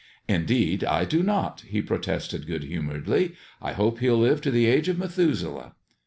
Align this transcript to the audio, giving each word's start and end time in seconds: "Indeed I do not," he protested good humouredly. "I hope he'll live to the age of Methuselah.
"Indeed 0.27 0.83
I 0.83 1.05
do 1.05 1.21
not," 1.21 1.61
he 1.67 1.79
protested 1.79 2.47
good 2.47 2.63
humouredly. 2.63 3.35
"I 3.61 3.73
hope 3.73 3.99
he'll 3.99 4.17
live 4.17 4.41
to 4.41 4.49
the 4.49 4.65
age 4.65 4.89
of 4.89 4.97
Methuselah. 4.97 5.75